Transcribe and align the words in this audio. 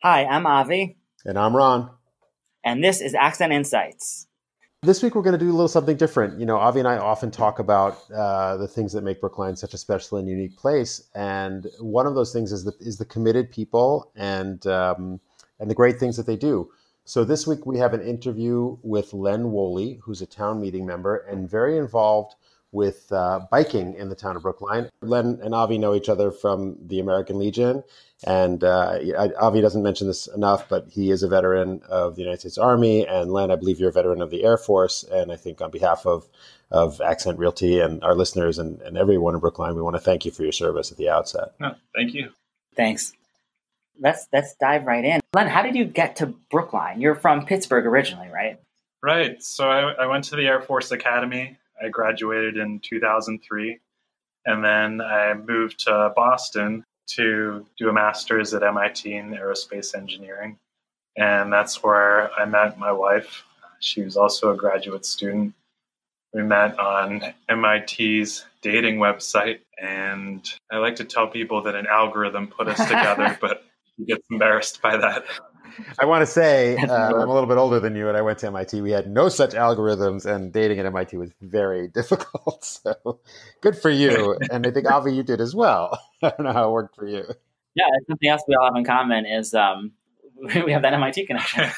Hi, 0.00 0.26
I'm 0.26 0.46
Avi. 0.46 0.96
And 1.24 1.36
I'm 1.36 1.56
Ron. 1.56 1.90
And 2.62 2.84
this 2.84 3.00
is 3.00 3.14
Accent 3.14 3.52
Insights. 3.52 4.28
This 4.82 5.02
week 5.02 5.16
we're 5.16 5.22
going 5.22 5.36
to 5.36 5.44
do 5.44 5.50
a 5.50 5.50
little 5.50 5.66
something 5.66 5.96
different. 5.96 6.38
You 6.38 6.46
know, 6.46 6.56
Avi 6.56 6.78
and 6.78 6.86
I 6.86 6.98
often 6.98 7.32
talk 7.32 7.58
about 7.58 7.98
uh, 8.12 8.56
the 8.58 8.68
things 8.68 8.92
that 8.92 9.02
make 9.02 9.20
Brookline 9.20 9.56
such 9.56 9.74
a 9.74 9.78
special 9.78 10.18
and 10.18 10.28
unique 10.28 10.56
place, 10.56 11.08
and 11.16 11.66
one 11.80 12.06
of 12.06 12.14
those 12.14 12.32
things 12.32 12.52
is 12.52 12.62
the 12.62 12.74
is 12.78 12.98
the 12.98 13.04
committed 13.06 13.50
people 13.50 14.12
and 14.14 14.64
um, 14.68 15.18
and 15.58 15.68
the 15.68 15.74
great 15.74 15.98
things 15.98 16.16
that 16.16 16.26
they 16.26 16.36
do. 16.36 16.70
So 17.04 17.24
this 17.24 17.48
week 17.48 17.66
we 17.66 17.76
have 17.78 17.92
an 17.92 18.02
interview 18.02 18.76
with 18.84 19.12
Len 19.12 19.50
Woolley, 19.50 19.98
who's 20.04 20.22
a 20.22 20.26
town 20.26 20.60
meeting 20.60 20.86
member 20.86 21.16
and 21.28 21.50
very 21.50 21.76
involved 21.76 22.36
with 22.72 23.10
uh, 23.12 23.40
biking 23.50 23.94
in 23.94 24.08
the 24.08 24.14
town 24.14 24.36
of 24.36 24.42
Brookline. 24.42 24.90
Len 25.00 25.38
and 25.42 25.54
Avi 25.54 25.78
know 25.78 25.94
each 25.94 26.08
other 26.08 26.30
from 26.30 26.76
the 26.86 27.00
American 27.00 27.38
Legion. 27.38 27.82
And 28.26 28.62
uh, 28.64 28.98
Avi 29.40 29.60
doesn't 29.60 29.82
mention 29.82 30.06
this 30.06 30.26
enough, 30.26 30.68
but 30.68 30.88
he 30.90 31.10
is 31.10 31.22
a 31.22 31.28
veteran 31.28 31.82
of 31.88 32.16
the 32.16 32.22
United 32.22 32.40
States 32.40 32.58
Army. 32.58 33.06
And 33.06 33.32
Len, 33.32 33.50
I 33.50 33.56
believe 33.56 33.78
you're 33.78 33.90
a 33.90 33.92
veteran 33.92 34.20
of 34.20 34.30
the 34.30 34.44
Air 34.44 34.58
Force. 34.58 35.04
And 35.04 35.32
I 35.32 35.36
think 35.36 35.60
on 35.60 35.70
behalf 35.70 36.04
of, 36.04 36.28
of 36.70 37.00
Accent 37.00 37.38
Realty 37.38 37.80
and 37.80 38.02
our 38.04 38.14
listeners 38.14 38.58
and, 38.58 38.82
and 38.82 38.98
everyone 38.98 39.34
in 39.34 39.40
Brookline, 39.40 39.74
we 39.74 39.82
want 39.82 39.96
to 39.96 40.02
thank 40.02 40.24
you 40.24 40.30
for 40.30 40.42
your 40.42 40.52
service 40.52 40.90
at 40.90 40.98
the 40.98 41.08
outset. 41.08 41.54
No, 41.60 41.74
thank 41.94 42.12
you. 42.12 42.30
Thanks. 42.76 43.12
Let's 44.00 44.28
let's 44.32 44.54
dive 44.54 44.84
right 44.84 45.04
in. 45.04 45.20
Len, 45.34 45.48
how 45.48 45.62
did 45.62 45.74
you 45.74 45.84
get 45.84 46.16
to 46.16 46.26
Brookline? 46.26 47.00
You're 47.00 47.16
from 47.16 47.46
Pittsburgh 47.46 47.84
originally, 47.84 48.28
right? 48.28 48.60
Right. 49.02 49.42
So 49.42 49.68
I, 49.68 49.92
I 49.92 50.06
went 50.06 50.24
to 50.24 50.36
the 50.36 50.46
Air 50.46 50.60
Force 50.60 50.92
Academy 50.92 51.56
I 51.82 51.88
graduated 51.88 52.56
in 52.56 52.80
2003. 52.80 53.78
And 54.46 54.64
then 54.64 55.00
I 55.00 55.34
moved 55.34 55.80
to 55.80 56.12
Boston 56.16 56.84
to 57.08 57.66
do 57.78 57.88
a 57.88 57.92
master's 57.92 58.54
at 58.54 58.62
MIT 58.62 59.12
in 59.12 59.30
aerospace 59.30 59.94
engineering. 59.94 60.58
And 61.16 61.52
that's 61.52 61.82
where 61.82 62.32
I 62.38 62.44
met 62.44 62.78
my 62.78 62.92
wife. 62.92 63.44
She 63.80 64.02
was 64.02 64.16
also 64.16 64.52
a 64.52 64.56
graduate 64.56 65.04
student. 65.04 65.54
We 66.32 66.42
met 66.42 66.78
on 66.78 67.22
MIT's 67.48 68.44
dating 68.62 68.98
website. 68.98 69.60
And 69.80 70.46
I 70.70 70.78
like 70.78 70.96
to 70.96 71.04
tell 71.04 71.26
people 71.26 71.62
that 71.62 71.74
an 71.74 71.86
algorithm 71.86 72.48
put 72.48 72.68
us 72.68 72.78
together, 72.78 73.36
but 73.40 73.64
he 73.96 74.04
gets 74.04 74.26
embarrassed 74.30 74.80
by 74.82 74.96
that. 74.96 75.24
I 75.98 76.04
want 76.04 76.22
to 76.22 76.26
say 76.26 76.76
uh, 76.88 77.08
I'm 77.08 77.28
a 77.28 77.32
little 77.32 77.46
bit 77.46 77.58
older 77.58 77.80
than 77.80 77.94
you, 77.94 78.08
and 78.08 78.16
I 78.16 78.22
went 78.22 78.38
to 78.40 78.46
MIT. 78.48 78.80
We 78.80 78.90
had 78.90 79.08
no 79.08 79.28
such 79.28 79.52
algorithms, 79.52 80.26
and 80.26 80.52
dating 80.52 80.78
at 80.78 80.86
MIT 80.86 81.16
was 81.16 81.30
very 81.40 81.88
difficult. 81.94 82.64
So 82.64 83.20
good 83.60 83.76
for 83.76 83.90
you, 83.90 84.38
and 84.50 84.66
I 84.66 84.70
think 84.70 84.90
Avi, 84.90 85.14
you 85.14 85.22
did 85.22 85.40
as 85.40 85.54
well. 85.54 85.98
I 86.22 86.30
don't 86.30 86.44
know 86.44 86.52
how 86.52 86.68
it 86.68 86.72
worked 86.72 86.96
for 86.96 87.06
you. 87.06 87.24
Yeah, 87.74 87.84
something 88.08 88.28
else 88.28 88.42
we 88.48 88.54
all 88.54 88.66
have 88.66 88.76
in 88.76 88.84
common 88.84 89.26
is 89.26 89.54
um, 89.54 89.92
we 90.64 90.72
have 90.72 90.82
that 90.82 90.94
MIT 90.94 91.26
connection. 91.26 91.70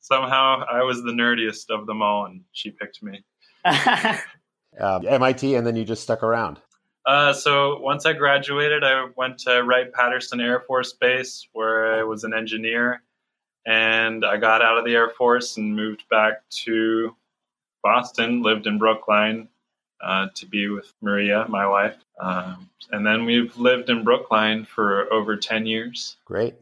Somehow, 0.00 0.64
I 0.70 0.82
was 0.82 1.02
the 1.02 1.12
nerdiest 1.12 1.70
of 1.70 1.86
them 1.86 2.02
all, 2.02 2.26
and 2.26 2.42
she 2.52 2.70
picked 2.70 3.02
me. 3.02 3.24
um, 3.64 5.06
MIT, 5.06 5.54
and 5.54 5.66
then 5.66 5.76
you 5.76 5.84
just 5.84 6.02
stuck 6.02 6.22
around. 6.22 6.60
Uh, 7.04 7.32
so 7.32 7.80
once 7.80 8.06
I 8.06 8.12
graduated, 8.12 8.84
I 8.84 9.08
went 9.16 9.38
to 9.40 9.62
Wright 9.62 9.92
Patterson 9.92 10.40
Air 10.40 10.60
Force 10.60 10.92
Base, 10.92 11.48
where 11.52 11.98
I 11.98 12.04
was 12.04 12.22
an 12.22 12.32
engineer, 12.32 13.02
and 13.66 14.24
I 14.24 14.36
got 14.36 14.62
out 14.62 14.78
of 14.78 14.84
the 14.84 14.94
Air 14.94 15.10
Force 15.10 15.56
and 15.56 15.74
moved 15.74 16.04
back 16.08 16.48
to 16.64 17.16
Boston. 17.82 18.42
Lived 18.42 18.68
in 18.68 18.78
Brookline 18.78 19.48
uh, 20.00 20.28
to 20.36 20.46
be 20.46 20.68
with 20.68 20.94
Maria, 21.00 21.44
my 21.48 21.66
wife, 21.66 21.96
um, 22.20 22.70
and 22.92 23.04
then 23.04 23.24
we've 23.24 23.56
lived 23.56 23.90
in 23.90 24.04
Brookline 24.04 24.64
for 24.64 25.12
over 25.12 25.36
ten 25.36 25.66
years. 25.66 26.18
Great. 26.24 26.54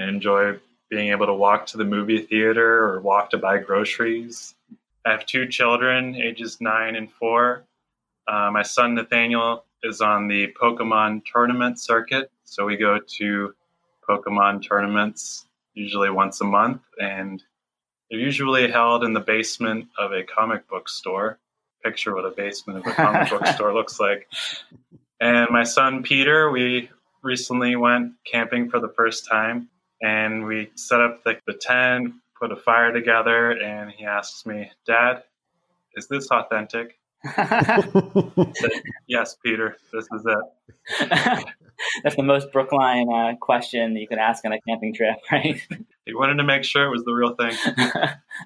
I 0.00 0.04
enjoy 0.04 0.58
being 0.88 1.10
able 1.10 1.26
to 1.26 1.34
walk 1.34 1.66
to 1.66 1.76
the 1.76 1.84
movie 1.84 2.22
theater 2.22 2.84
or 2.84 3.00
walk 3.00 3.28
to 3.30 3.38
buy 3.38 3.58
groceries. 3.58 4.54
I 5.04 5.10
have 5.10 5.26
two 5.26 5.46
children, 5.46 6.14
ages 6.16 6.62
nine 6.62 6.96
and 6.96 7.12
four. 7.12 7.64
Uh, 8.26 8.50
my 8.50 8.62
son 8.62 8.94
Nathaniel 8.94 9.65
is 9.82 10.00
on 10.00 10.28
the 10.28 10.52
Pokemon 10.60 11.22
tournament 11.30 11.78
circuit. 11.80 12.30
So 12.44 12.64
we 12.64 12.76
go 12.76 12.98
to 13.18 13.54
Pokemon 14.08 14.66
tournaments 14.66 15.46
usually 15.74 16.10
once 16.10 16.40
a 16.40 16.44
month, 16.44 16.82
and 17.00 17.42
they're 18.10 18.18
usually 18.18 18.70
held 18.70 19.04
in 19.04 19.12
the 19.12 19.20
basement 19.20 19.88
of 19.98 20.12
a 20.12 20.22
comic 20.22 20.68
book 20.68 20.88
store. 20.88 21.38
Picture 21.84 22.14
what 22.14 22.24
a 22.24 22.30
basement 22.30 22.78
of 22.80 22.86
a 22.86 22.94
comic 22.94 23.30
book 23.30 23.46
store 23.54 23.74
looks 23.74 24.00
like. 24.00 24.28
And 25.20 25.48
my 25.50 25.64
son 25.64 26.02
Peter, 26.02 26.50
we 26.50 26.90
recently 27.22 27.76
went 27.76 28.12
camping 28.30 28.70
for 28.70 28.80
the 28.80 28.88
first 28.88 29.26
time, 29.28 29.68
and 30.02 30.44
we 30.44 30.70
set 30.74 31.00
up 31.00 31.22
the, 31.24 31.38
the 31.46 31.54
tent, 31.54 32.14
put 32.38 32.52
a 32.52 32.56
fire 32.56 32.92
together, 32.92 33.50
and 33.52 33.90
he 33.90 34.04
asks 34.04 34.46
me, 34.46 34.70
Dad, 34.86 35.22
is 35.94 36.06
this 36.06 36.30
authentic? 36.30 36.98
yes, 39.06 39.36
Peter, 39.44 39.76
this 39.92 40.06
is 40.12 40.26
it. 40.26 40.38
That's 42.02 42.16
the 42.16 42.22
most 42.22 42.52
Brookline 42.52 43.12
uh, 43.12 43.36
question 43.40 43.96
you 43.96 44.08
could 44.08 44.18
ask 44.18 44.44
on 44.44 44.52
a 44.52 44.60
camping 44.62 44.94
trip, 44.94 45.16
right? 45.32 45.60
He 46.04 46.14
wanted 46.14 46.36
to 46.36 46.44
make 46.44 46.64
sure 46.64 46.86
it 46.86 46.90
was 46.90 47.04
the 47.04 47.12
real 47.12 47.34
thing. 47.34 47.54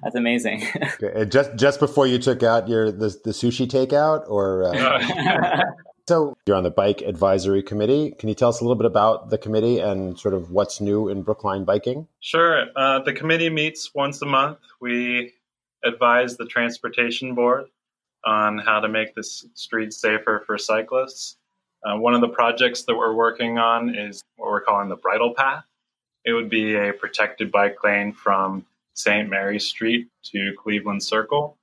That's 0.03 0.15
amazing. 0.15 0.63
Okay. 1.01 1.25
just 1.25 1.55
just 1.55 1.79
before 1.79 2.07
you 2.07 2.17
took 2.17 2.43
out 2.43 2.67
your 2.67 2.91
the, 2.91 3.09
the 3.23 3.31
sushi 3.31 3.67
takeout, 3.67 4.23
or 4.27 4.63
uh... 4.63 5.63
so 6.07 6.35
you're 6.45 6.57
on 6.57 6.63
the 6.63 6.71
bike 6.71 7.01
advisory 7.01 7.61
committee. 7.63 8.15
Can 8.17 8.29
you 8.29 8.35
tell 8.35 8.49
us 8.49 8.59
a 8.59 8.63
little 8.63 8.77
bit 8.77 8.87
about 8.87 9.29
the 9.29 9.37
committee 9.37 9.79
and 9.79 10.19
sort 10.19 10.33
of 10.33 10.51
what's 10.51 10.81
new 10.81 11.07
in 11.07 11.21
Brookline 11.21 11.63
biking? 11.63 12.07
Sure. 12.19 12.65
Uh, 12.75 12.99
the 12.99 13.13
committee 13.13 13.49
meets 13.49 13.93
once 13.93 14.21
a 14.21 14.25
month. 14.25 14.57
We 14.79 15.33
advise 15.83 16.37
the 16.37 16.45
transportation 16.45 17.35
board 17.35 17.65
on 18.25 18.57
how 18.59 18.79
to 18.79 18.87
make 18.87 19.15
this 19.15 19.45
street 19.53 19.93
safer 19.93 20.43
for 20.45 20.57
cyclists. 20.57 21.37
Uh, 21.83 21.97
one 21.97 22.13
of 22.13 22.21
the 22.21 22.29
projects 22.29 22.83
that 22.83 22.95
we're 22.95 23.15
working 23.15 23.57
on 23.57 23.95
is 23.95 24.23
what 24.37 24.49
we're 24.49 24.61
calling 24.61 24.89
the 24.89 24.95
bridle 24.95 25.33
path. 25.35 25.63
It 26.25 26.33
would 26.33 26.49
be 26.49 26.75
a 26.75 26.93
protected 26.93 27.51
bike 27.51 27.83
lane 27.83 28.13
from 28.13 28.65
St. 28.93 29.29
Mary 29.29 29.59
Street 29.59 30.07
to 30.25 30.53
Cleveland 30.57 31.03
Circle. 31.03 31.57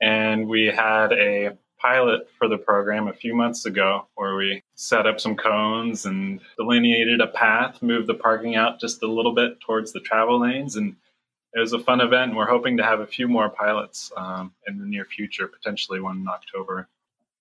And 0.00 0.48
we 0.48 0.66
had 0.66 1.12
a 1.12 1.56
pilot 1.78 2.28
for 2.36 2.48
the 2.48 2.58
program 2.58 3.08
a 3.08 3.12
few 3.12 3.34
months 3.34 3.64
ago 3.64 4.06
where 4.14 4.34
we 4.36 4.62
set 4.74 5.06
up 5.06 5.20
some 5.20 5.36
cones 5.36 6.04
and 6.04 6.40
delineated 6.56 7.20
a 7.20 7.26
path, 7.28 7.82
moved 7.82 8.06
the 8.06 8.14
parking 8.14 8.56
out 8.56 8.80
just 8.80 9.02
a 9.02 9.06
little 9.06 9.34
bit 9.34 9.60
towards 9.60 9.92
the 9.92 10.00
travel 10.00 10.40
lanes, 10.40 10.76
and 10.76 10.96
it 11.54 11.60
was 11.60 11.72
a 11.72 11.78
fun 11.78 12.00
event. 12.00 12.30
And 12.30 12.36
we're 12.36 12.48
hoping 12.48 12.76
to 12.76 12.84
have 12.84 13.00
a 13.00 13.06
few 13.06 13.28
more 13.28 13.48
pilots 13.48 14.12
um, 14.16 14.52
in 14.66 14.78
the 14.78 14.86
near 14.86 15.04
future, 15.04 15.48
potentially 15.48 16.00
one 16.00 16.18
in 16.18 16.28
October. 16.28 16.88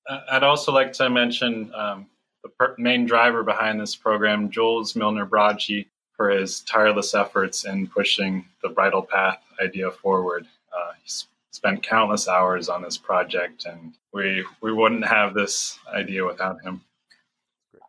Uh, 0.08 0.20
I'd 0.32 0.44
also 0.44 0.72
like 0.72 0.94
to 0.94 1.10
mention 1.10 1.72
um, 1.76 2.08
the 2.44 2.50
per- 2.50 2.76
main 2.78 3.06
driver 3.06 3.44
behind 3.44 3.80
this 3.80 3.96
program, 3.96 4.50
Jules 4.50 4.96
Milner 4.96 5.26
Brage, 5.26 5.86
for 6.16 6.30
his 6.30 6.62
tireless 6.62 7.14
efforts 7.14 7.66
in 7.66 7.88
pushing 7.88 8.46
the 8.62 8.70
bridle 8.70 9.04
path 9.04 9.42
idea 9.62 9.90
forward. 9.92 10.46
Uh, 10.74 10.92
he's 11.02 11.28
spent 11.52 11.84
countless 11.84 12.28
hours 12.28 12.70
on 12.70 12.82
this 12.82 12.98
project, 12.98 13.66
and 13.66 13.94
we 14.14 14.46
we 14.62 14.74
wouldn't 14.74 15.06
have 15.06 15.34
this 15.34 15.80
idea 15.94 16.26
without 16.26 16.62
him. 16.62 16.82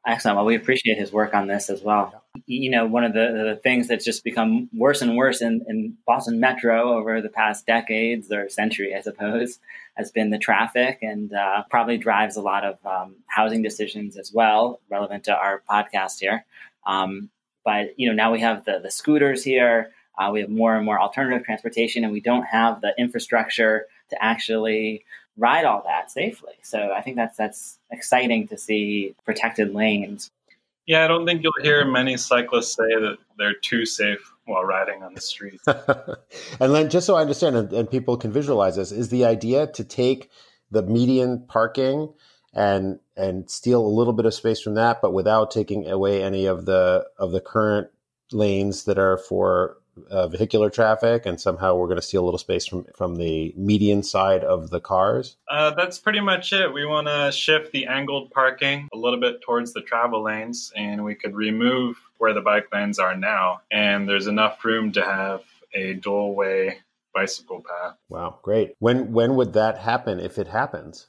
Excellent. 0.06 0.36
Well, 0.36 0.46
we 0.46 0.56
appreciate 0.56 0.96
his 0.96 1.12
work 1.12 1.34
on 1.34 1.46
this 1.46 1.68
as 1.68 1.82
well. 1.82 2.24
You 2.46 2.70
know, 2.70 2.86
one 2.86 3.04
of 3.04 3.12
the, 3.12 3.52
the 3.54 3.60
things 3.62 3.86
that's 3.86 4.04
just 4.04 4.24
become 4.24 4.70
worse 4.72 5.02
and 5.02 5.14
worse 5.14 5.42
in, 5.42 5.64
in 5.68 5.98
Boston 6.06 6.40
Metro 6.40 6.94
over 6.96 7.20
the 7.20 7.28
past 7.28 7.66
decades 7.66 8.32
or 8.32 8.48
century, 8.48 8.94
I 8.94 9.02
suppose, 9.02 9.58
has 9.96 10.10
been 10.10 10.30
the 10.30 10.38
traffic 10.38 11.00
and 11.02 11.32
uh, 11.34 11.64
probably 11.68 11.98
drives 11.98 12.36
a 12.36 12.40
lot 12.40 12.64
of 12.64 12.78
um, 12.86 13.16
housing 13.26 13.62
decisions 13.62 14.16
as 14.16 14.32
well, 14.32 14.80
relevant 14.88 15.24
to 15.24 15.36
our 15.36 15.62
podcast 15.68 16.18
here. 16.18 16.46
Um, 16.86 17.28
but, 17.62 17.98
you 17.98 18.08
know, 18.08 18.14
now 18.14 18.32
we 18.32 18.40
have 18.40 18.64
the, 18.64 18.80
the 18.82 18.90
scooters 18.90 19.44
here. 19.44 19.92
Uh, 20.18 20.30
we 20.32 20.40
have 20.40 20.48
more 20.48 20.74
and 20.76 20.84
more 20.84 20.98
alternative 20.98 21.44
transportation, 21.44 22.04
and 22.04 22.12
we 22.12 22.20
don't 22.20 22.44
have 22.44 22.80
the 22.80 22.94
infrastructure 22.98 23.86
to 24.08 24.24
actually 24.24 25.04
ride 25.40 25.64
all 25.64 25.82
that 25.86 26.10
safely. 26.10 26.52
So 26.62 26.92
I 26.92 27.00
think 27.00 27.16
that's 27.16 27.36
that's 27.36 27.78
exciting 27.90 28.46
to 28.48 28.58
see 28.58 29.14
protected 29.24 29.74
lanes. 29.74 30.30
Yeah, 30.86 31.04
I 31.04 31.08
don't 31.08 31.26
think 31.26 31.42
you'll 31.42 31.52
hear 31.62 31.84
many 31.84 32.16
cyclists 32.16 32.74
say 32.74 32.82
that 32.82 33.18
they're 33.38 33.54
too 33.54 33.86
safe 33.86 34.32
while 34.44 34.64
riding 34.64 35.02
on 35.02 35.14
the 35.14 35.20
street. 35.20 35.60
and 35.66 36.74
then, 36.74 36.90
just 36.90 37.06
so 37.06 37.14
I 37.14 37.20
understand, 37.20 37.56
and, 37.56 37.72
and, 37.72 37.90
people 37.90 38.16
can 38.16 38.32
visualize 38.32 38.76
this, 38.76 38.90
is 38.90 39.08
the 39.08 39.24
idea 39.24 39.68
to 39.68 39.84
take 39.84 40.30
the 40.70 40.82
median 40.82 41.44
parking 41.46 42.12
and 42.52 42.98
and 43.16 43.48
steal 43.48 43.84
a 43.84 43.86
little 43.86 44.12
bit 44.12 44.26
of 44.26 44.34
space 44.34 44.60
from 44.60 44.74
that, 44.74 45.00
but 45.00 45.12
without 45.12 45.50
taking 45.52 45.88
away 45.88 46.22
any 46.22 46.46
of 46.46 46.66
the 46.66 47.06
of 47.18 47.30
the 47.30 47.40
current 47.40 47.88
lanes 48.32 48.84
that 48.84 48.98
are 48.98 49.18
for 49.18 49.76
uh, 50.10 50.28
vehicular 50.28 50.70
traffic, 50.70 51.26
and 51.26 51.40
somehow 51.40 51.74
we're 51.74 51.86
going 51.86 51.98
to 51.98 52.02
steal 52.02 52.22
a 52.22 52.26
little 52.26 52.38
space 52.38 52.66
from 52.66 52.84
from 52.94 53.16
the 53.16 53.52
median 53.56 54.02
side 54.02 54.44
of 54.44 54.70
the 54.70 54.80
cars? 54.80 55.36
Uh, 55.48 55.70
that's 55.70 55.98
pretty 55.98 56.20
much 56.20 56.52
it. 56.52 56.72
We 56.72 56.86
want 56.86 57.08
to 57.08 57.32
shift 57.32 57.72
the 57.72 57.86
angled 57.86 58.30
parking 58.30 58.88
a 58.92 58.96
little 58.96 59.20
bit 59.20 59.42
towards 59.42 59.72
the 59.72 59.80
travel 59.80 60.22
lanes, 60.22 60.72
and 60.76 61.04
we 61.04 61.14
could 61.14 61.34
remove 61.34 61.96
where 62.18 62.32
the 62.32 62.40
bike 62.40 62.66
lanes 62.72 62.98
are 62.98 63.16
now, 63.16 63.60
and 63.70 64.08
there's 64.08 64.26
enough 64.26 64.64
room 64.64 64.92
to 64.92 65.02
have 65.02 65.42
a 65.74 65.94
dual 65.94 66.34
way 66.34 66.78
bicycle 67.14 67.62
path. 67.66 67.96
Wow, 68.08 68.38
great. 68.42 68.74
When 68.78 69.12
when 69.12 69.36
would 69.36 69.52
that 69.54 69.78
happen 69.78 70.20
if 70.20 70.38
it 70.38 70.48
happens? 70.48 71.08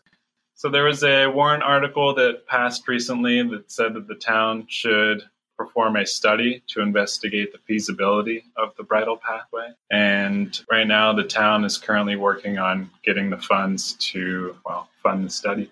So 0.55 0.69
there 0.69 0.83
was 0.83 1.03
a 1.03 1.27
warrant 1.27 1.63
article 1.63 2.13
that 2.15 2.45
passed 2.45 2.87
recently 2.87 3.41
that 3.49 3.71
said 3.71 3.95
that 3.95 4.07
the 4.07 4.15
town 4.15 4.65
should 4.69 5.23
perform 5.61 5.95
a 5.95 6.05
study 6.05 6.63
to 6.67 6.81
investigate 6.81 7.51
the 7.51 7.59
feasibility 7.59 8.43
of 8.57 8.75
the 8.77 8.83
bridle 8.83 9.17
pathway. 9.17 9.69
And 9.91 10.59
right 10.71 10.87
now, 10.87 11.13
the 11.13 11.23
town 11.23 11.63
is 11.63 11.77
currently 11.77 12.15
working 12.15 12.57
on 12.57 12.89
getting 13.03 13.29
the 13.29 13.37
funds 13.37 13.93
to, 14.11 14.55
well, 14.65 14.89
fund 15.03 15.23
the 15.25 15.29
study. 15.29 15.71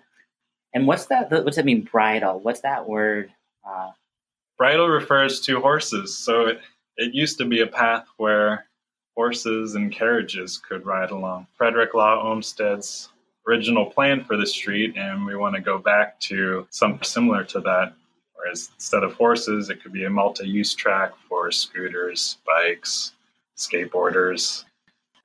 And 0.74 0.86
what's 0.86 1.06
that? 1.06 1.30
What's 1.30 1.56
that 1.56 1.64
mean, 1.64 1.82
bridle? 1.82 2.38
What's 2.38 2.60
that 2.60 2.88
word? 2.88 3.32
Uh... 3.68 3.90
Bridle 4.56 4.88
refers 4.88 5.40
to 5.40 5.60
horses. 5.60 6.16
So 6.16 6.46
it, 6.46 6.60
it 6.96 7.12
used 7.12 7.38
to 7.38 7.44
be 7.44 7.62
a 7.62 7.66
path 7.66 8.06
where 8.18 8.66
horses 9.16 9.74
and 9.74 9.90
carriages 9.90 10.58
could 10.58 10.86
ride 10.86 11.10
along. 11.10 11.48
Frederick 11.54 11.94
Law 11.94 12.22
Olmsted's 12.22 13.08
original 13.48 13.86
plan 13.86 14.22
for 14.22 14.36
the 14.36 14.46
street, 14.46 14.96
and 14.96 15.26
we 15.26 15.34
want 15.34 15.56
to 15.56 15.60
go 15.60 15.78
back 15.78 16.20
to 16.20 16.66
something 16.70 17.02
similar 17.02 17.42
to 17.44 17.60
that 17.60 17.94
Whereas 18.40 18.70
instead 18.74 19.02
of 19.02 19.14
horses, 19.14 19.70
it 19.70 19.82
could 19.82 19.92
be 19.92 20.04
a 20.04 20.10
multi 20.10 20.48
use 20.48 20.74
track 20.74 21.12
for 21.28 21.50
scooters, 21.50 22.38
bikes, 22.46 23.12
skateboarders. 23.56 24.64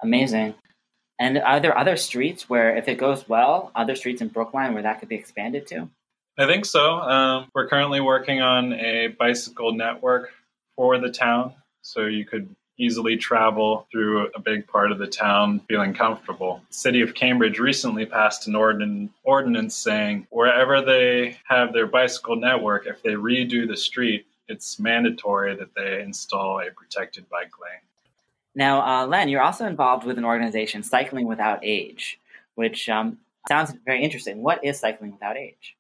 Amazing. 0.01 0.55
And 1.19 1.37
are 1.37 1.61
there 1.61 1.77
other 1.77 1.95
streets 1.95 2.49
where, 2.49 2.75
if 2.75 2.89
it 2.89 2.97
goes 2.97 3.29
well, 3.29 3.71
other 3.75 3.95
streets 3.95 4.21
in 4.21 4.27
Brookline 4.27 4.73
where 4.73 4.83
that 4.83 4.99
could 4.99 5.07
be 5.07 5.15
expanded 5.15 5.65
to? 5.67 5.89
I 6.37 6.45
think 6.45 6.65
so. 6.65 6.95
Um, 6.95 7.49
we're 7.55 7.67
currently 7.67 8.01
working 8.01 8.41
on 8.41 8.73
a 8.73 9.07
bicycle 9.17 9.71
network 9.71 10.31
for 10.75 10.97
the 10.97 11.09
town. 11.09 11.53
So 11.81 12.07
you 12.07 12.25
could 12.25 12.53
easily 12.77 13.15
travel 13.17 13.87
through 13.91 14.27
a 14.35 14.39
big 14.39 14.67
part 14.67 14.91
of 14.91 14.97
the 14.97 15.07
town 15.07 15.61
feeling 15.67 15.93
comfortable. 15.93 16.61
The 16.69 16.75
city 16.75 17.01
of 17.01 17.13
Cambridge 17.13 17.59
recently 17.59 18.05
passed 18.05 18.47
an 18.47 18.53
ordin- 18.53 19.09
ordinance 19.23 19.75
saying 19.75 20.27
wherever 20.29 20.81
they 20.81 21.37
have 21.45 21.73
their 21.73 21.87
bicycle 21.87 22.35
network, 22.35 22.85
if 22.85 23.01
they 23.01 23.11
redo 23.11 23.67
the 23.67 23.77
street, 23.77 24.25
it's 24.47 24.79
mandatory 24.79 25.55
that 25.55 25.73
they 25.75 26.01
install 26.01 26.59
a 26.59 26.71
protected 26.71 27.29
bike 27.29 27.51
lane. 27.61 27.81
Now, 28.53 28.81
uh, 28.81 29.07
Len, 29.07 29.27
you're 29.27 29.41
also 29.41 29.65
involved 29.65 30.05
with 30.05 30.17
an 30.17 30.25
organization, 30.25 30.83
Cycling 30.83 31.27
Without 31.27 31.59
Age, 31.63 32.19
which 32.55 32.87
um, 32.87 33.17
sounds 33.47 33.73
very 33.85 34.03
interesting. 34.03 34.41
What 34.41 34.63
is 34.63 34.79
Cycling 34.79 35.11
Without 35.11 35.37
Age? 35.37 35.75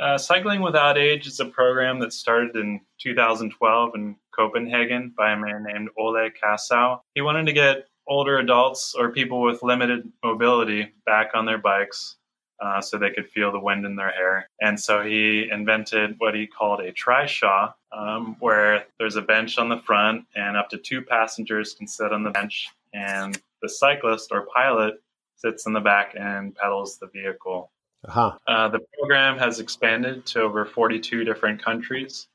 Uh, 0.00 0.18
Cycling 0.18 0.60
Without 0.60 0.96
Age 0.96 1.26
is 1.26 1.40
a 1.40 1.44
program 1.46 1.98
that 2.00 2.12
started 2.12 2.56
in 2.56 2.80
2012 2.98 3.94
in 3.94 4.16
Copenhagen 4.36 5.12
by 5.16 5.32
a 5.32 5.36
man 5.36 5.64
named 5.64 5.88
Ole 5.98 6.30
Kassow. 6.30 7.00
He 7.14 7.22
wanted 7.22 7.46
to 7.46 7.52
get 7.52 7.86
older 8.06 8.38
adults 8.38 8.94
or 8.94 9.10
people 9.10 9.42
with 9.42 9.62
limited 9.62 10.10
mobility 10.22 10.92
back 11.04 11.30
on 11.34 11.46
their 11.46 11.58
bikes 11.58 12.16
uh, 12.60 12.80
so 12.80 12.98
they 12.98 13.10
could 13.10 13.28
feel 13.28 13.52
the 13.52 13.60
wind 13.60 13.84
in 13.84 13.96
their 13.96 14.10
hair. 14.10 14.48
And 14.60 14.78
so 14.78 15.02
he 15.02 15.48
invented 15.50 16.14
what 16.18 16.34
he 16.34 16.46
called 16.46 16.80
a 16.80 16.92
trishaw, 16.92 17.74
um, 17.92 18.36
where 18.40 18.86
there's 18.98 19.16
a 19.16 19.22
bench 19.22 19.58
on 19.58 19.68
the 19.68 19.78
front 19.78 20.24
and 20.34 20.56
up 20.56 20.70
to 20.70 20.78
two 20.78 21.02
passengers 21.02 21.74
can 21.74 21.86
sit 21.86 22.12
on 22.12 22.22
the 22.22 22.30
bench, 22.30 22.68
and 22.94 23.40
the 23.62 23.68
cyclist 23.68 24.30
or 24.32 24.46
pilot 24.54 25.02
sits 25.36 25.66
in 25.66 25.72
the 25.72 25.80
back 25.80 26.14
and 26.18 26.54
pedals 26.54 26.98
the 26.98 27.08
vehicle. 27.08 27.70
Uh-huh. 28.06 28.32
Uh, 28.46 28.68
the 28.68 28.80
program 28.98 29.38
has 29.38 29.60
expanded 29.60 30.24
to 30.26 30.42
over 30.42 30.64
42 30.64 31.24
different 31.24 31.62
countries. 31.62 32.28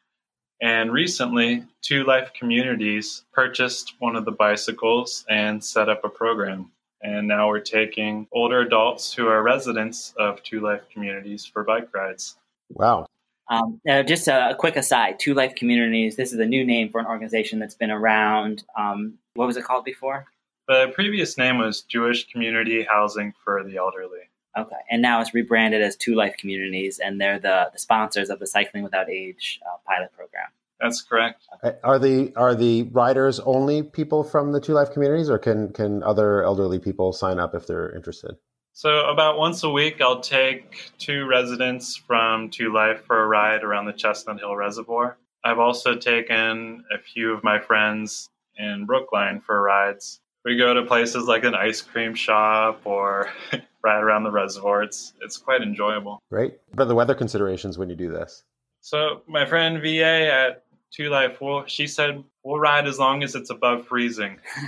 And 0.62 0.92
recently, 0.92 1.66
Two 1.82 2.04
Life 2.04 2.32
Communities 2.38 3.24
purchased 3.34 3.96
one 3.98 4.16
of 4.16 4.26
the 4.26 4.32
bicycles 4.32 5.26
and 5.28 5.64
set 5.64 5.90
up 5.90 6.04
a 6.04 6.10
program. 6.10 6.72
And 7.02 7.28
now 7.28 7.48
we're 7.48 7.60
taking 7.60 8.28
older 8.32 8.62
adults 8.62 9.12
who 9.12 9.28
are 9.28 9.42
residents 9.42 10.14
of 10.20 10.44
Two 10.44 10.60
Life 10.60 10.84
Communities 10.94 11.46
for 11.46 11.64
bike 11.64 11.90
rides. 11.94 12.38
Wow. 12.70 13.08
Um, 13.50 13.82
uh, 13.90 14.04
just 14.04 14.28
a, 14.28 14.52
a, 14.52 14.56
quick 14.56 14.76
aside 14.76 15.20
Two 15.20 15.34
Life 15.34 15.56
Communities, 15.56 16.16
this 16.16 16.32
is 16.32 16.40
a 16.40 16.46
new 16.46 16.64
name 16.64 16.90
for 16.90 17.02
an 17.02 17.08
organization 17.08 17.60
that's 17.60 17.76
been 17.76 17.92
around. 17.92 18.64
Um, 18.78 19.16
what 19.34 19.48
was 19.48 19.58
it 19.58 19.64
called 19.64 19.84
before? 19.84 20.28
The 20.68 20.92
previous 20.94 21.38
name 21.38 21.58
was 21.58 21.82
Jewish 21.82 22.28
Community 22.28 22.84
Housing 22.84 23.34
for 23.44 23.64
the 23.64 23.78
Elderly. 23.78 24.30
Okay, 24.58 24.76
and 24.90 25.02
now 25.02 25.22
it's 25.22 25.34
rebranded 25.34 25.82
as 25.82 25.96
Two 25.96 26.16
Life 26.16 26.36
Communities, 26.38 27.00
and 27.00 27.22
they're 27.22 27.40
the, 27.40 27.70
the 27.72 27.80
sponsors 27.80 28.30
of 28.30 28.40
the 28.40 28.48
Cycling 28.48 28.84
Without 28.84 29.10
Age 29.10 29.60
uh, 29.66 29.78
pilot 29.88 30.12
program. 30.16 30.48
That's 30.82 31.02
correct. 31.02 31.44
Uh, 31.64 31.72
are 31.84 32.00
the 32.00 32.34
are 32.36 32.56
the 32.56 32.84
riders 32.92 33.40
only 33.42 33.84
people 33.84 34.24
from 34.24 34.52
the 34.52 34.60
Two 34.60 34.74
Life 34.74 34.92
communities, 34.92 35.30
or 35.30 35.38
can 35.38 35.72
can 35.72 36.04
other 36.04 36.44
elderly 36.44 36.80
people 36.80 37.14
sign 37.14 37.40
up 37.40 37.56
if 37.56 37.68
they're 37.68 37.96
interested? 37.96 38.36
So 38.74 39.06
about 39.10 39.38
once 39.38 39.64
a 39.64 39.70
week, 39.70 40.02
I'll 40.02 40.22
take 40.22 40.92
two 40.98 41.28
residents 41.28 41.96
from 41.96 42.50
Two 42.50 42.74
Life 42.74 43.04
for 43.06 43.24
a 43.24 43.28
ride 43.28 43.64
around 43.64 43.86
the 43.86 43.94
Chestnut 43.94 44.40
Hill 44.40 44.56
Reservoir. 44.56 45.18
I've 45.44 45.60
also 45.60 45.96
taken 45.96 46.84
a 46.94 46.98
few 47.00 47.34
of 47.34 47.44
my 47.44 47.60
friends 47.60 48.30
in 48.58 48.86
Brookline 48.86 49.40
for 49.40 49.62
rides. 49.62 50.20
We 50.44 50.58
go 50.58 50.74
to 50.74 50.84
places 50.84 51.26
like 51.26 51.44
an 51.44 51.56
ice 51.56 51.82
cream 51.82 52.16
shop 52.16 52.82
or 52.86 53.30
ride 53.84 54.02
around 54.02 54.24
the 54.24 54.32
reservoir. 54.32 54.84
It's 54.84 55.14
it's 55.22 55.38
quite 55.38 55.62
enjoyable. 55.62 56.22
Great. 56.30 56.60
What 56.74 56.84
are 56.84 56.88
the 56.88 56.96
weather 56.96 57.16
considerations 57.16 57.78
when 57.78 57.90
you 57.90 57.96
do 57.96 58.12
this? 58.12 58.44
So 58.82 59.22
my 59.28 59.46
friend 59.46 59.82
VA 59.82 60.32
at 60.32 60.64
Two 60.92 61.10
Life, 61.10 61.40
well, 61.40 61.66
she 61.68 61.88
said 61.88 62.24
we'll 62.44 62.60
ride 62.60 62.88
as 62.88 63.00
long 63.00 63.24
as 63.24 63.36
it's 63.36 63.50
above 63.50 63.88
freezing. 63.88 64.40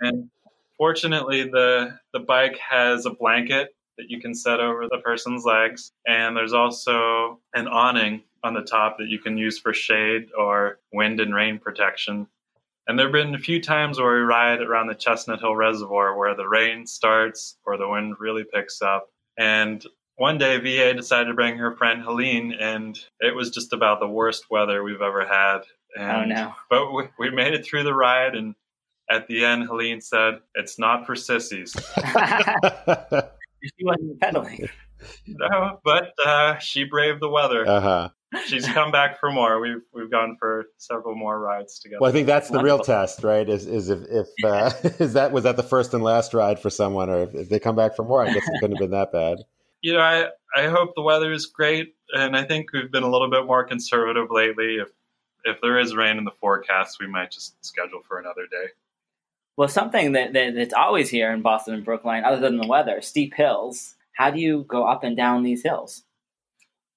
and 0.00 0.30
fortunately, 0.76 1.44
the 1.44 1.98
the 2.12 2.20
bike 2.20 2.58
has 2.58 3.06
a 3.06 3.10
blanket 3.10 3.74
that 3.96 4.10
you 4.10 4.20
can 4.20 4.34
set 4.34 4.60
over 4.60 4.86
the 4.90 4.98
person's 4.98 5.44
legs, 5.44 5.92
and 6.06 6.36
there's 6.36 6.52
also 6.52 7.40
an 7.54 7.68
awning 7.68 8.22
on 8.42 8.54
the 8.54 8.62
top 8.62 8.98
that 8.98 9.08
you 9.08 9.18
can 9.18 9.38
use 9.38 9.58
for 9.58 9.72
shade 9.72 10.28
or 10.36 10.78
wind 10.92 11.20
and 11.20 11.34
rain 11.34 11.58
protection. 11.58 12.26
And 12.86 12.98
there 12.98 13.06
have 13.06 13.12
been 13.12 13.34
a 13.34 13.38
few 13.38 13.62
times 13.62 13.98
where 13.98 14.14
we 14.14 14.20
ride 14.20 14.60
around 14.60 14.88
the 14.88 14.94
Chestnut 14.94 15.40
Hill 15.40 15.56
Reservoir 15.56 16.16
where 16.16 16.34
the 16.36 16.48
rain 16.48 16.86
starts 16.86 17.56
or 17.64 17.78
the 17.78 17.88
wind 17.88 18.16
really 18.18 18.44
picks 18.44 18.82
up. 18.82 19.08
And 19.38 19.84
one 20.16 20.38
day, 20.38 20.58
VA 20.58 20.94
decided 20.94 21.26
to 21.26 21.34
bring 21.34 21.56
her 21.58 21.74
friend 21.76 22.02
Helene, 22.02 22.52
and 22.52 22.96
it 23.18 23.34
was 23.34 23.50
just 23.50 23.72
about 23.72 23.98
the 23.98 24.06
worst 24.06 24.48
weather 24.48 24.84
we've 24.84 25.02
ever 25.02 25.26
had. 25.26 25.62
And, 25.98 26.32
oh, 26.32 26.34
no. 26.34 26.54
But 26.70 26.92
we, 26.92 27.04
we 27.18 27.30
made 27.30 27.54
it 27.54 27.66
through 27.66 27.82
the 27.82 27.94
ride, 27.94 28.36
and 28.36 28.54
at 29.10 29.26
the 29.26 29.44
end, 29.44 29.64
Helene 29.64 30.00
said, 30.00 30.34
It's 30.54 30.78
not 30.78 31.04
for 31.04 31.16
sissies. 31.16 31.72
she 33.64 33.84
wasn't 33.84 34.20
pedaling. 34.20 34.68
No, 35.26 35.80
but 35.84 36.12
uh, 36.24 36.58
she 36.58 36.84
braved 36.84 37.20
the 37.20 37.28
weather. 37.28 37.66
Uh-huh 37.66 38.10
she's 38.46 38.66
come 38.66 38.90
back 38.90 39.18
for 39.20 39.30
more. 39.30 39.60
We've 39.60 39.82
we've 39.92 40.10
gone 40.10 40.36
for 40.38 40.66
several 40.78 41.14
more 41.14 41.38
rides 41.38 41.78
together. 41.78 41.98
Well, 42.00 42.10
I 42.10 42.12
think 42.12 42.26
that's 42.26 42.48
the 42.48 42.58
Wonderful. 42.58 42.78
real 42.78 42.84
test, 42.84 43.22
right? 43.24 43.48
Is 43.48 43.66
is 43.66 43.90
if, 43.90 44.00
if 44.08 44.26
uh, 44.44 44.72
is 44.98 45.14
that 45.14 45.32
was 45.32 45.44
that 45.44 45.56
the 45.56 45.62
first 45.62 45.94
and 45.94 46.02
last 46.02 46.34
ride 46.34 46.58
for 46.58 46.70
someone, 46.70 47.10
or 47.10 47.24
if, 47.24 47.34
if, 47.34 47.48
they 47.48 47.58
come 47.58 47.76
back 47.76 47.96
for 47.96 48.04
more, 48.04 48.22
I 48.22 48.32
guess 48.32 48.46
it 48.46 48.60
couldn't 48.60 48.76
have 48.76 48.80
been 48.80 48.90
that 48.90 49.12
bad. 49.12 49.38
You 49.80 49.94
know, 49.94 50.00
I 50.00 50.28
I 50.56 50.68
hope 50.68 50.94
the 50.94 51.02
weather 51.02 51.32
is 51.32 51.46
great, 51.46 51.94
and 52.12 52.36
I 52.36 52.44
think 52.44 52.72
we've 52.72 52.90
been 52.90 53.02
a 53.02 53.10
little 53.10 53.30
bit 53.30 53.46
more 53.46 53.64
conservative 53.64 54.28
lately. 54.30 54.76
If 54.76 54.88
if 55.44 55.60
there 55.60 55.78
is 55.78 55.94
rain 55.94 56.18
in 56.18 56.24
the 56.24 56.30
forecast, 56.30 56.98
we 57.00 57.06
might 57.06 57.30
just 57.30 57.62
schedule 57.64 58.00
for 58.06 58.18
another 58.18 58.46
day. 58.50 58.70
Well, 59.56 59.68
something 59.68 60.12
that, 60.12 60.32
that 60.32 60.54
that's 60.54 60.74
always 60.74 61.10
here 61.10 61.30
in 61.32 61.42
Boston 61.42 61.74
and 61.74 61.84
Brookline, 61.84 62.24
other 62.24 62.40
than 62.40 62.56
the 62.56 62.66
weather, 62.66 63.00
steep 63.00 63.34
hills. 63.34 63.94
How 64.14 64.30
do 64.30 64.40
you 64.40 64.64
go 64.68 64.84
up 64.84 65.02
and 65.02 65.16
down 65.16 65.42
these 65.42 65.62
hills? 65.62 66.04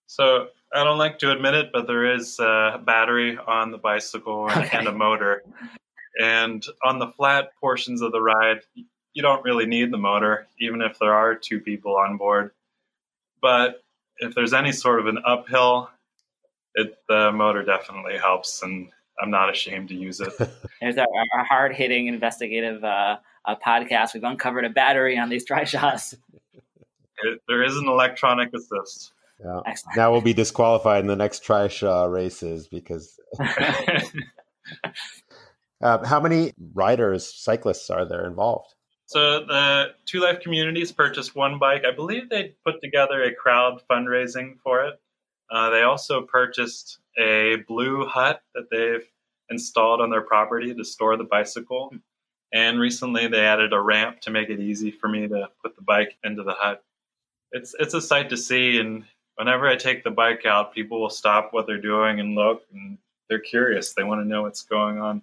So 0.05 0.47
I 0.73 0.83
don't 0.83 0.97
like 0.97 1.19
to 1.19 1.31
admit 1.31 1.53
it, 1.53 1.69
but 1.71 1.87
there 1.87 2.13
is 2.13 2.39
a 2.39 2.81
battery 2.85 3.37
on 3.37 3.71
the 3.71 3.77
bicycle 3.77 4.49
and, 4.49 4.65
okay. 4.65 4.77
and, 4.77 4.87
a 4.87 4.91
motor. 4.91 5.43
And 6.21 6.65
on 6.83 6.99
the 6.99 7.07
flat 7.07 7.51
portions 7.59 8.01
of 8.01 8.11
the 8.11 8.21
ride, 8.21 8.61
you 9.13 9.21
don't 9.21 9.43
really 9.43 9.65
need 9.65 9.91
the 9.91 9.97
motor, 9.97 10.47
even 10.59 10.81
if 10.81 10.99
there 10.99 11.13
are 11.13 11.35
two 11.35 11.59
people 11.59 11.95
on 11.95 12.17
board. 12.17 12.51
But 13.41 13.83
if 14.19 14.35
there's 14.35 14.53
any 14.53 14.71
sort 14.71 14.99
of 14.99 15.07
an 15.07 15.19
uphill, 15.25 15.89
it, 16.75 16.97
the 17.07 17.31
motor 17.31 17.63
definitely 17.63 18.17
helps, 18.17 18.61
and 18.61 18.89
I'm 19.19 19.31
not 19.31 19.49
ashamed 19.49 19.89
to 19.89 19.95
use 19.95 20.19
it. 20.19 20.33
There's 20.81 20.97
our, 20.97 21.07
our 21.33 21.43
hard 21.43 21.73
hitting 21.73 22.07
investigative 22.07 22.83
uh, 22.83 23.17
uh, 23.45 23.55
podcast. 23.65 24.13
We've 24.13 24.23
uncovered 24.23 24.65
a 24.65 24.69
battery 24.69 25.17
on 25.17 25.29
these 25.29 25.47
trishaws. 25.47 26.15
It, 27.23 27.41
there 27.47 27.63
is 27.63 27.75
an 27.77 27.87
electronic 27.87 28.53
assist. 28.53 29.13
Yeah. 29.43 29.61
Now 29.95 30.11
we'll 30.11 30.21
be 30.21 30.33
disqualified 30.33 31.01
in 31.01 31.07
the 31.07 31.15
next 31.15 31.43
Trishaw 31.43 32.11
races 32.11 32.67
because. 32.67 33.19
uh, 33.39 33.99
how 36.05 36.19
many 36.19 36.53
riders, 36.73 37.31
cyclists 37.35 37.89
are 37.89 38.05
there 38.05 38.25
involved? 38.25 38.73
So 39.07 39.45
the 39.45 39.93
Two 40.05 40.19
Life 40.19 40.41
Communities 40.41 40.91
purchased 40.91 41.35
one 41.35 41.59
bike. 41.59 41.85
I 41.85 41.95
believe 41.95 42.29
they 42.29 42.55
put 42.65 42.81
together 42.81 43.23
a 43.23 43.33
crowd 43.33 43.81
fundraising 43.89 44.57
for 44.63 44.85
it, 44.85 44.99
Uh, 45.49 45.69
they 45.69 45.83
also 45.83 46.23
purchased 46.23 46.99
a 47.17 47.57
blue 47.67 48.05
hut 48.05 48.41
that 48.53 48.69
they've 48.69 49.07
installed 49.49 50.01
on 50.01 50.09
their 50.09 50.21
property 50.21 50.73
to 50.73 50.83
store 50.83 51.15
the 51.15 51.23
bicycle. 51.23 51.91
And 52.53 52.79
recently 52.79 53.27
they 53.27 53.45
added 53.45 53.71
a 53.71 53.79
ramp 53.79 54.19
to 54.21 54.31
make 54.31 54.49
it 54.49 54.59
easy 54.59 54.91
for 54.91 55.07
me 55.07 55.27
to 55.27 55.49
put 55.63 55.77
the 55.77 55.81
bike 55.83 56.17
into 56.23 56.43
the 56.43 56.53
hut. 56.53 56.83
It's 57.51 57.73
it's 57.79 57.93
a 57.93 58.01
sight 58.01 58.29
to 58.31 58.37
see 58.37 58.77
and 58.77 59.05
whenever 59.37 59.67
I 59.67 59.75
take 59.75 60.03
the 60.03 60.11
bike 60.11 60.45
out, 60.45 60.73
people 60.73 60.99
will 60.99 61.09
stop 61.09 61.49
what 61.51 61.67
they're 61.67 61.81
doing 61.81 62.19
and 62.19 62.35
look 62.35 62.63
and 62.73 62.97
they're 63.29 63.39
curious. 63.39 63.93
They 63.93 64.03
want 64.03 64.21
to 64.21 64.27
know 64.27 64.43
what's 64.43 64.63
going 64.63 64.99
on. 64.99 65.21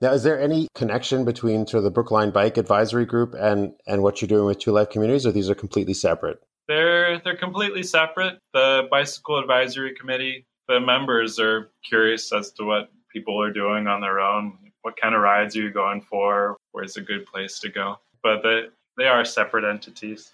Now, 0.00 0.12
is 0.12 0.22
there 0.22 0.40
any 0.40 0.68
connection 0.74 1.24
between 1.24 1.66
sort 1.66 1.78
of 1.78 1.84
the 1.84 1.90
Brookline 1.90 2.30
Bike 2.30 2.56
Advisory 2.56 3.06
Group 3.06 3.34
and 3.34 3.72
and 3.86 4.02
what 4.02 4.20
you're 4.20 4.28
doing 4.28 4.44
with 4.44 4.58
Two 4.58 4.72
Life 4.72 4.90
Communities, 4.90 5.24
or 5.24 5.32
these 5.32 5.48
are 5.48 5.54
completely 5.54 5.94
separate? 5.94 6.40
They're 6.68 7.20
they're 7.20 7.36
completely 7.36 7.82
separate. 7.82 8.38
The 8.52 8.86
Bicycle 8.90 9.38
Advisory 9.38 9.94
Committee, 9.94 10.46
the 10.68 10.80
members 10.80 11.38
are 11.38 11.70
curious 11.88 12.32
as 12.32 12.50
to 12.52 12.64
what 12.64 12.90
people 13.12 13.40
are 13.40 13.52
doing 13.52 13.86
on 13.86 14.00
their 14.00 14.20
own. 14.20 14.58
What 14.82 14.96
kind 15.00 15.14
of 15.14 15.22
rides 15.22 15.56
are 15.56 15.62
you 15.62 15.70
going 15.70 16.02
for? 16.02 16.56
Where's 16.72 16.96
a 16.96 17.00
good 17.00 17.24
place 17.26 17.58
to 17.60 17.68
go? 17.68 17.96
But 18.22 18.42
they 18.42 18.64
they 18.98 19.06
are 19.06 19.24
separate 19.24 19.64
entities. 19.64 20.32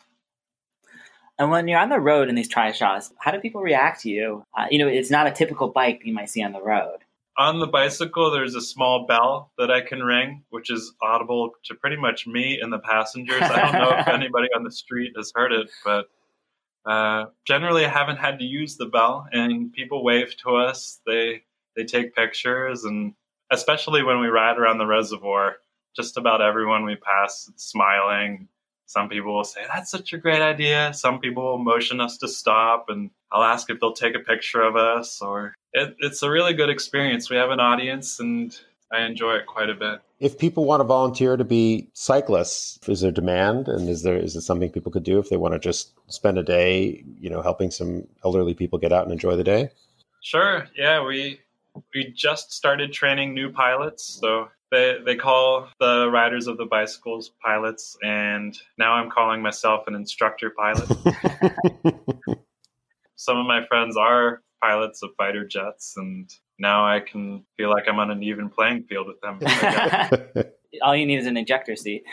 And 1.40 1.50
when 1.50 1.66
you're 1.66 1.80
on 1.80 1.88
the 1.88 1.98
road 1.98 2.28
in 2.28 2.36
these 2.36 2.48
trishaws, 2.48 3.10
how 3.18 3.32
do 3.32 3.40
people 3.40 3.62
react 3.62 4.02
to 4.02 4.10
you? 4.10 4.44
Uh, 4.56 4.66
you 4.70 4.78
know, 4.78 4.86
it's 4.86 5.10
not 5.10 5.26
a 5.26 5.32
typical 5.32 5.68
bike 5.68 6.02
you 6.04 6.12
might 6.12 6.30
see 6.30 6.42
on 6.42 6.52
the 6.52 6.62
road 6.62 6.98
on 7.40 7.58
the 7.58 7.66
bicycle, 7.66 8.30
there's 8.30 8.54
a 8.54 8.60
small 8.60 9.06
bell 9.06 9.50
that 9.56 9.70
I 9.70 9.80
can 9.80 10.02
ring, 10.02 10.42
which 10.50 10.70
is 10.70 10.92
audible 11.00 11.52
to 11.64 11.74
pretty 11.74 11.96
much 11.96 12.26
me 12.26 12.60
and 12.60 12.70
the 12.70 12.78
passengers. 12.78 13.40
I 13.40 13.62
don't 13.62 13.80
know 13.80 13.98
if 13.98 14.08
anybody 14.08 14.48
on 14.54 14.62
the 14.62 14.70
street 14.70 15.14
has 15.16 15.32
heard 15.34 15.50
it, 15.50 15.70
but 15.82 16.10
uh, 16.84 17.26
generally, 17.46 17.86
I 17.86 17.88
haven't 17.88 18.18
had 18.18 18.40
to 18.40 18.44
use 18.44 18.76
the 18.76 18.86
bell, 18.86 19.26
and 19.32 19.72
people 19.72 20.04
wave 20.04 20.36
to 20.44 20.56
us. 20.56 21.00
They 21.06 21.42
they 21.76 21.84
take 21.84 22.14
pictures, 22.14 22.84
and 22.84 23.14
especially 23.50 24.02
when 24.02 24.20
we 24.20 24.26
ride 24.26 24.58
around 24.58 24.76
the 24.76 24.86
reservoir, 24.86 25.56
just 25.96 26.18
about 26.18 26.42
everyone 26.42 26.84
we 26.84 26.96
pass 26.96 27.48
is 27.48 27.62
smiling. 27.62 28.48
Some 28.90 29.08
people 29.08 29.32
will 29.32 29.44
say, 29.44 29.60
That's 29.72 29.88
such 29.88 30.12
a 30.12 30.18
great 30.18 30.42
idea. 30.42 30.92
Some 30.92 31.20
people 31.20 31.44
will 31.44 31.58
motion 31.58 32.00
us 32.00 32.16
to 32.18 32.26
stop, 32.26 32.86
and 32.88 33.10
I'll 33.30 33.44
ask 33.44 33.70
if 33.70 33.78
they'll 33.78 33.92
take 33.92 34.16
a 34.16 34.18
picture 34.18 34.62
of 34.62 34.74
us. 34.74 35.22
Or 35.22 35.54
it, 35.72 35.94
it's 36.00 36.24
a 36.24 36.28
really 36.28 36.54
good 36.54 36.70
experience. 36.70 37.30
We 37.30 37.36
have 37.36 37.50
an 37.50 37.60
audience, 37.60 38.18
and 38.18 38.58
I 38.90 39.02
enjoy 39.02 39.34
it 39.34 39.46
quite 39.46 39.70
a 39.70 39.74
bit. 39.74 40.00
If 40.18 40.38
people 40.38 40.64
want 40.64 40.80
to 40.80 40.84
volunteer 40.84 41.36
to 41.36 41.44
be 41.44 41.88
cyclists, 41.92 42.80
is 42.88 43.02
there 43.02 43.12
demand, 43.12 43.68
and 43.68 43.88
is 43.88 44.02
there 44.02 44.16
is 44.16 44.34
it 44.34 44.40
something 44.40 44.70
people 44.70 44.90
could 44.90 45.04
do 45.04 45.20
if 45.20 45.28
they 45.28 45.36
want 45.36 45.54
to 45.54 45.60
just 45.60 45.92
spend 46.08 46.36
a 46.36 46.42
day, 46.42 47.04
you 47.20 47.30
know, 47.30 47.42
helping 47.42 47.70
some 47.70 48.08
elderly 48.24 48.54
people 48.54 48.80
get 48.80 48.92
out 48.92 49.04
and 49.04 49.12
enjoy 49.12 49.36
the 49.36 49.44
day? 49.44 49.70
Sure. 50.20 50.66
Yeah, 50.76 51.06
we 51.06 51.38
we 51.94 52.12
just 52.12 52.52
started 52.52 52.92
training 52.92 53.34
new 53.34 53.52
pilots, 53.52 54.18
so 54.20 54.48
they 54.70 54.98
they 55.04 55.16
call 55.16 55.68
the 55.80 56.08
riders 56.10 56.46
of 56.46 56.56
the 56.56 56.66
bicycles 56.66 57.32
pilots, 57.44 57.96
and 58.02 58.56
now 58.78 58.92
I'm 58.92 59.10
calling 59.10 59.42
myself 59.42 59.84
an 59.86 59.94
instructor 59.94 60.50
pilot. 60.50 60.88
Some 63.16 63.36
of 63.36 63.46
my 63.46 63.66
friends 63.66 63.96
are 63.96 64.42
pilots 64.62 65.02
of 65.02 65.10
fighter 65.16 65.44
jets, 65.44 65.94
and 65.96 66.32
now 66.58 66.86
I 66.86 67.00
can 67.00 67.44
feel 67.56 67.70
like 67.70 67.84
I'm 67.88 67.98
on 67.98 68.10
an 68.10 68.22
even 68.22 68.48
playing 68.48 68.84
field 68.84 69.08
with 69.08 69.20
them. 69.20 69.40
All 70.82 70.94
you 70.94 71.04
need 71.04 71.18
is 71.18 71.26
an 71.26 71.36
ejector 71.36 71.74
seat. 71.74 72.04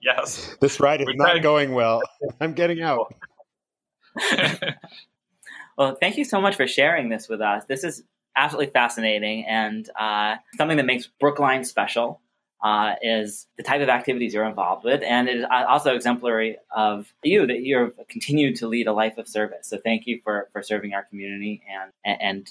yes. 0.00 0.56
This 0.60 0.80
ride 0.80 1.02
is 1.02 1.06
We're 1.06 1.14
not 1.14 1.32
trying... 1.32 1.42
going 1.42 1.72
well. 1.72 2.00
I'm 2.40 2.54
getting 2.54 2.80
out. 2.82 3.14
well, 5.76 5.96
thank 6.00 6.16
you 6.16 6.24
so 6.24 6.40
much 6.40 6.56
for 6.56 6.66
sharing 6.66 7.10
this 7.10 7.28
with 7.28 7.42
us. 7.42 7.64
This 7.66 7.84
is 7.84 8.04
absolutely 8.36 8.72
fascinating 8.72 9.44
and 9.46 9.88
uh, 9.98 10.36
something 10.56 10.76
that 10.76 10.86
makes 10.86 11.06
Brookline 11.06 11.64
special. 11.64 12.20
Uh, 12.62 12.94
is 13.00 13.46
the 13.56 13.62
type 13.62 13.80
of 13.80 13.88
activities 13.88 14.34
you're 14.34 14.44
involved 14.44 14.84
with, 14.84 15.02
and 15.02 15.30
it 15.30 15.36
is 15.38 15.46
also 15.50 15.94
exemplary 15.94 16.58
of 16.70 17.10
you 17.22 17.46
that 17.46 17.60
you've 17.60 17.98
continued 18.06 18.54
to 18.54 18.68
lead 18.68 18.86
a 18.86 18.92
life 18.92 19.16
of 19.16 19.26
service. 19.26 19.66
So 19.66 19.78
thank 19.78 20.06
you 20.06 20.20
for 20.22 20.50
for 20.52 20.62
serving 20.62 20.92
our 20.92 21.04
community 21.04 21.62
and 22.04 22.20
and 22.20 22.50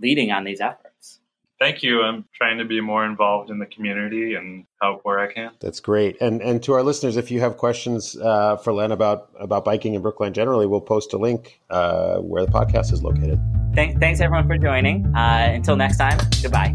leading 0.00 0.32
on 0.32 0.42
these 0.42 0.60
efforts. 0.60 1.20
Thank 1.58 1.82
you. 1.82 2.02
I'm 2.02 2.26
trying 2.34 2.58
to 2.58 2.66
be 2.66 2.82
more 2.82 3.06
involved 3.06 3.50
in 3.50 3.58
the 3.58 3.66
community 3.66 4.34
and 4.34 4.66
help 4.82 5.00
where 5.04 5.18
I 5.18 5.32
can. 5.32 5.52
That's 5.60 5.80
great. 5.80 6.20
And 6.20 6.42
and 6.42 6.62
to 6.64 6.74
our 6.74 6.82
listeners, 6.82 7.16
if 7.16 7.30
you 7.30 7.40
have 7.40 7.56
questions 7.56 8.14
uh, 8.16 8.58
for 8.58 8.74
Len 8.74 8.92
about 8.92 9.30
about 9.40 9.64
biking 9.64 9.94
in 9.94 10.02
Brookline 10.02 10.34
generally, 10.34 10.66
we'll 10.66 10.82
post 10.82 11.14
a 11.14 11.16
link 11.16 11.60
uh, 11.70 12.18
where 12.18 12.44
the 12.44 12.52
podcast 12.52 12.92
is 12.92 13.02
located. 13.02 13.40
Thank, 13.74 14.00
thanks 14.00 14.20
everyone 14.20 14.46
for 14.46 14.58
joining. 14.58 15.06
Uh, 15.14 15.52
until 15.54 15.76
next 15.76 15.96
time, 15.96 16.18
goodbye. 16.42 16.74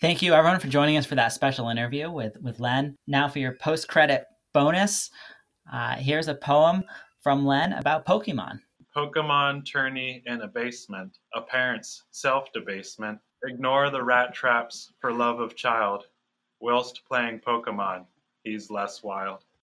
Thank 0.00 0.22
you 0.22 0.32
everyone 0.32 0.60
for 0.60 0.68
joining 0.68 0.96
us 0.96 1.04
for 1.04 1.14
that 1.16 1.32
special 1.32 1.68
interview 1.68 2.10
with, 2.10 2.38
with 2.40 2.58
Len. 2.58 2.96
Now 3.06 3.28
for 3.28 3.38
your 3.38 3.52
post 3.60 3.86
credit 3.86 4.24
bonus, 4.54 5.10
uh, 5.70 5.96
here's 5.96 6.26
a 6.28 6.34
poem 6.34 6.84
from 7.22 7.44
Len 7.44 7.74
about 7.74 8.06
Pokemon. 8.06 8.60
Pokemon 8.94 9.64
tourney 9.64 10.22
in 10.26 10.40
a 10.40 10.48
basement, 10.48 11.18
a 11.32 11.40
parent's 11.40 12.04
self 12.10 12.52
debasement. 12.52 13.20
Ignore 13.44 13.90
the 13.90 14.02
rat 14.02 14.34
traps 14.34 14.92
for 15.00 15.12
love 15.12 15.38
of 15.38 15.54
child. 15.54 16.08
Whilst 16.58 17.04
playing 17.06 17.40
Pokemon, 17.40 18.06
he's 18.42 18.68
less 18.68 19.02
wild. 19.02 19.44